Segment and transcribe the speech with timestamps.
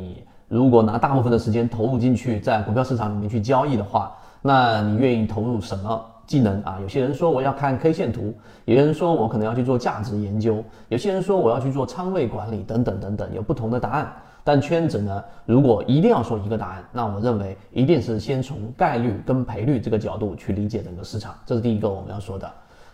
[0.00, 6.78] 你如果拿大部分的时间投入进去，在股票市场里面去交易的话，那你愿意投入什么技能啊？
[6.80, 8.34] 有些人说我要看 K 线图，
[8.64, 14.10] 有些人说我可能要去做价值研究，有些人说我要去做仓位管理，等等等等，有不同的答案。
[14.42, 22.50] 但圈子呢，如果一定要说一个答案，那我认为一定是先从概率跟赔率这个角度去理解整个市场，这是第一个我们要说的。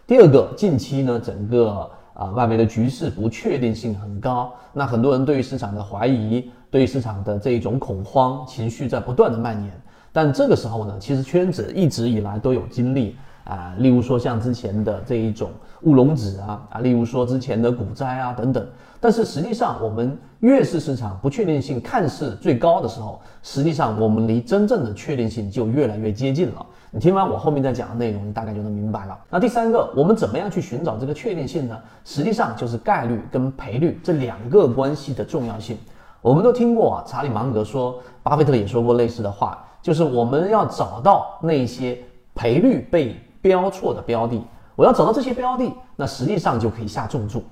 [0.07, 9.73] 第二个，近期呢，整个啊外围的局势不确定性很高，那很多人对于市场的怀疑，对于市场的这一种恐慌情绪在不断的蔓延。
[10.13, 15.51] 但这个时候呢，其实圈子一直以来都有经历啊，例如说像之前的这一种
[15.83, 18.67] 乌龙指啊啊，例如说之前的股灾啊等等。
[18.99, 26.65] 但是实际上，我们越是市场不确定性看似最高的时候，实际上我们离真正的确定性就越来越接近了。
[26.97, 29.19] 你听完我后面再讲的内容，你大概就能明白了。
[29.29, 31.79] 那第三个，我们怎么样去寻找这个确定性呢？
[32.07, 35.77] 实际上就是概率跟赔率这两个关系的重要性。
[36.23, 39.63] 我们都听过啊，查理芒格说，巴菲特也说过类似的话。
[39.83, 41.99] 就是我们要找到那些
[42.35, 44.43] 赔率被标错的标的，
[44.75, 47.45] 我要找到这些标的，那实际上就可以下重注。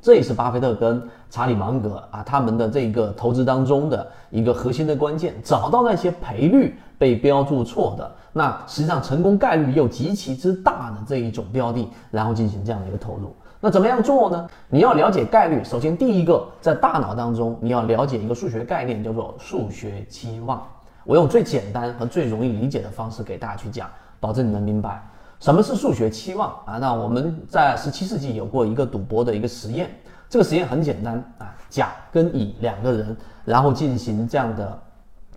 [0.00, 13.34] 这也是巴菲特跟查理芒格啊他们的这个投资当中的一个核心的关键，找到那些赔率被标注错的，那实际上成功概率又极其之大的这一种标的，然后进行这样的一个投入。
[13.62, 14.46] 那怎么样做呢？
[14.68, 20.62] 你要了解概率，首先第一个在大脑当中你要了解一个数学概念，叫做数学期望。
[21.04, 23.88] 我用最简单和最容易理解的方式给大家去讲，
[24.20, 25.02] 保证你能明白
[25.40, 26.76] 什么是数学期望啊。
[26.78, 29.88] 那我们在十七世纪有过一个赌博的一个实验，
[30.28, 34.78] 这个实验很简单啊，甲跟乙两个人，然后进行这样的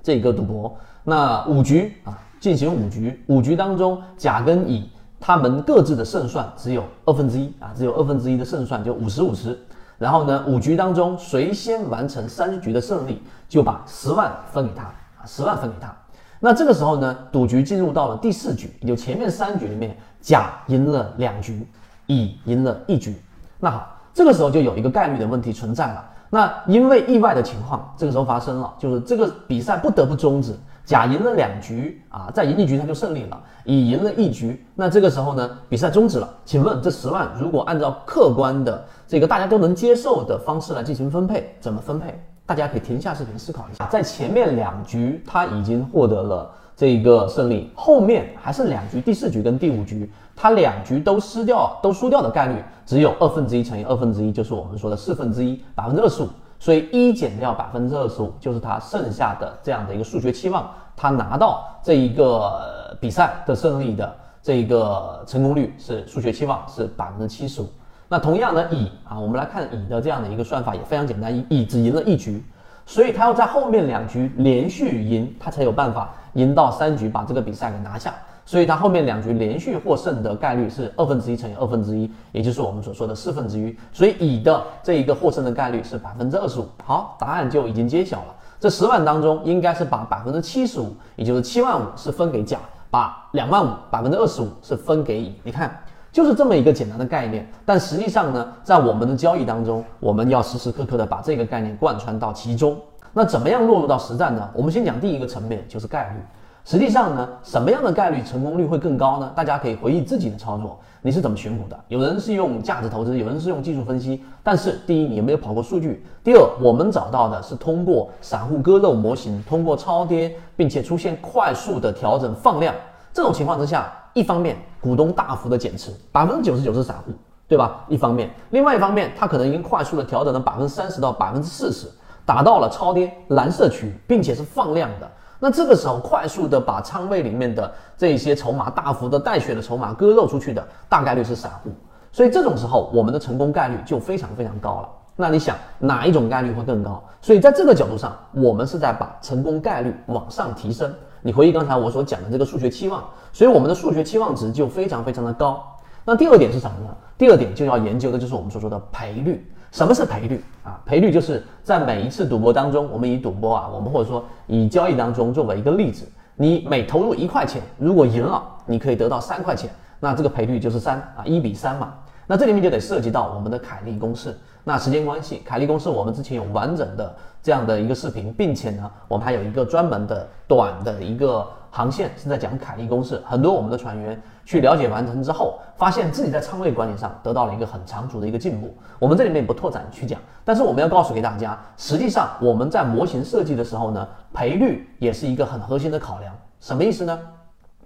[0.03, 0.75] 这个赌博。
[1.09, 9.57] 那五局啊，进行五局，五局当中甲跟乙他们各自的胜算只有二分之一啊，只有二分之一的胜算，就五十五十。
[9.97, 14.95] 然后呢，五局当中谁先完成三局的胜利，就把十万分给他啊。
[15.25, 15.93] 十万分给他，
[16.39, 21.67] 那这个时候呢，赌局进入到了第四局，也就前面三局里面，甲赢了两局，
[22.07, 23.21] 乙赢了一局。
[23.59, 26.05] 那好，这个时候就有一个概率的问题存在了。
[26.29, 30.55] 那因为意外的情况，这个时候发生了，就是这个比赛不得不终止。
[30.85, 36.27] 甲赢了两局啊，再赢一局他就胜利了，乙赢了一局，那这个时候呢，比赛终止了。
[36.45, 42.19] 请问这十万如果按照客观的这个大家都能接受的方式来进行分配，怎么分配？
[42.45, 52.55] 大家可以停下视频思考一下，在前面两局他已经获得了这个胜利，后面还剩两局，第四局跟第五局，他两局都失掉，都输掉的概率
[52.87, 56.29] 只有二分之一乘以二分之一，就是我们说的四分之一，百分之二十五。
[56.59, 67.69] 所以一减掉百分之二十五，就是他剩下的这样的一个数学期望，他拿到这一个比赛的胜利的这一个成功率是数学期望是百分之七十五。
[68.09, 72.43] 那同样的乙啊，我们来看乙的这样的一个算法也非常简单，乙只赢了一局，
[72.85, 78.13] 所以他要在后面两局连续赢，他才有办法赢到三局把这个比赛给拿下。
[78.49, 83.77] 所以他后面两局连续获胜的概率是二分之一乘以二分之一，也就是我们所说的四分之一。
[83.93, 86.67] 所以乙的这一个获胜的概率是百分之二十五。
[86.83, 88.35] 好，答案就已经揭晓了。
[88.59, 92.57] 这十万当中应该是把百分之七十五，也就是七万五是分给甲，
[92.89, 95.35] 把两万五百分之二十五是分给乙。
[95.43, 95.79] 你看。
[96.11, 102.75] 就是这么一个简单的概念，但实际上呢，在我们的交易当中，我们要时时刻刻的把这个概念贯穿到其中。
[103.13, 104.49] 那怎么样落入到实战呢？
[104.55, 106.38] 我们先讲第一个层面，就是概率。
[106.69, 109.31] 实际上呢，什么样的概率成功率会更高呢？
[109.35, 111.75] 大家可以回忆自己的操作，你是怎么选股的？
[111.87, 114.23] 有人是用价值投资，有人是用技术分析。
[114.43, 116.05] 但是第一，你有没有跑过数据？
[116.23, 122.75] 第二，我们找到的是通过散户割肉模型，通过超跌，并且出现快速的调整放量。
[123.11, 127.11] 这种情况之下，一方面股东大幅的减持，百分之九十九是散户，
[127.47, 127.83] 对吧？
[127.89, 131.87] 一方面，另外一方面，它可能已经快速的调整了百分之三十到百分之四十，
[132.27, 135.09] 达到了超跌蓝色区域，并且是放量的。
[135.39, 141.71] 那这个时候快速的把仓位里面的这些筹码大幅的带血的筹码割肉出去的，大概率是散户。
[142.11, 144.89] 所以这种时候，我们的成功概率就非常非常高了。
[145.15, 147.01] 那你想哪一种概率会更高？
[147.21, 150.93] 所以在这个角度上，我们是在把成功概率往上提升。
[151.21, 155.61] 你回忆刚才我所讲的这个数学期望，所以我们的数学期望值就非常非常的高。
[156.05, 156.95] 那第二点是什么呢？
[157.17, 159.45] 第二点就要研究的就是我们所说的赔率。
[159.71, 160.79] 什么是赔率啊？
[160.85, 169.69] 赔率就是在每一次赌博当中，我们以赌博啊，我们或者说以交易当中作为一个例子，你每投入一块钱，如果赢了，你可以得到三块钱，
[169.99, 171.93] 那这个赔率就是三啊，一比三嘛。
[172.25, 174.35] 那这里面就得涉及到我们的凯利公式。
[174.63, 183.21] 那时间关系，凯利公式我们之前有完整的这样的一个视频，并且呢，我们还有一个专门的短的一个航线是在讲凯利公式。
[183.25, 188.75] 很多我们的船员去了解完成之后，发现自己在仓位管理上得到了一个很长足的一个进步。
[188.97, 196.33] 我们这里面不拓展去讲，但是我们要告诉给大家，实际上我们在模型设计的时候呢，赔率也是一个很核心的考量。
[196.59, 197.19] 什么意思呢？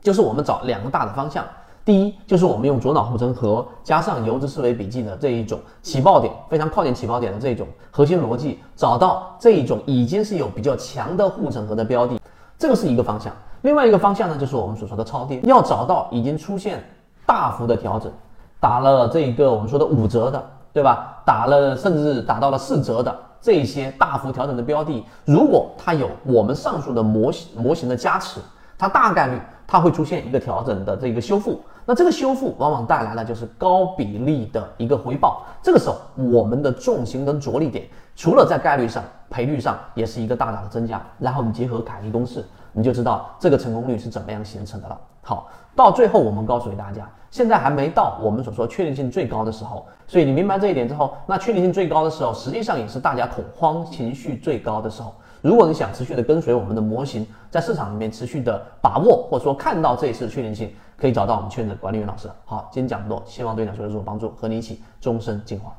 [0.02, 1.46] 就是我们找两个大的方向。
[1.86, 12.18] 第一，就是我们用左脑护城河加上游资思维笔记的这一种起爆点，非常靠近起爆点的这种核心逻辑，找到这一种已经是有比较强的护城河的标的，
[12.58, 13.34] 这个是一个方向。
[13.64, 16.84] 另外一个方向呢，就是我们所说的超跌，要找到已经出现
[17.26, 18.12] 大幅的调整，
[18.60, 20.44] 打了这一个我们说的五折的，
[20.74, 21.22] 对吧？
[21.26, 28.42] 打了甚至打到了四折的这些大幅调整的标的，如果它有我们上述的模型模型的加持，
[28.78, 31.62] 它大概率它会出现一个调整的这个修复。
[31.86, 41.02] 那这个修复往往带来了就是高比例的一个回报，这个时候我们的重心跟着力点，除了在概率上、赔率上，也是一个大大的增加。
[41.18, 42.44] 然后我们结合凯利公式，
[42.74, 45.00] 你就知道这个成功率是怎么样形成的了。
[45.22, 55.14] 好，到最后我们告诉给大家，现在还没到我们所说确定性最高的时候，所以你明白这一点之后，那确定性最高的时候，实际上也是大家恐慌情绪最高的时候。
[55.42, 60.74] 如果你想持续的跟随我们的模型，在市场里面持续的把握，或者说看到这一次确定性。
[60.96, 62.30] 可以找到我们圈子管理员老师。
[62.46, 65.76] 好，今天讲这么多，希望对你来说有所帮助，和你一起终身进化。